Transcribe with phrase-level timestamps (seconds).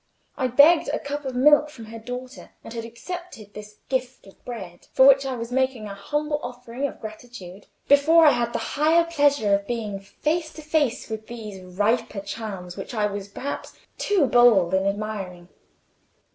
[0.35, 4.43] I begged a cup of milk from her daughter, and had accepted this gift of
[4.43, 8.57] bread, for which I was making a humble offering of gratitude, before I had the
[8.81, 13.73] higher pleasure of being face to face with these riper charms which I was perhaps
[13.99, 15.49] too bold in admiring."